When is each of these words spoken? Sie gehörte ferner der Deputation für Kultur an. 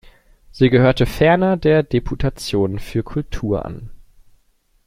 Sie 0.49 0.71
gehörte 0.71 1.05
ferner 1.05 1.57
der 1.57 1.83
Deputation 1.83 2.79
für 2.79 3.03
Kultur 3.03 3.63
an. 3.65 3.91